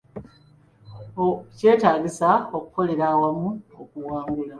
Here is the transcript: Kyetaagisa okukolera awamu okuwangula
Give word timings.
Kyetaagisa 1.57 2.29
okukolera 2.57 3.05
awamu 3.13 3.49
okuwangula 3.81 4.49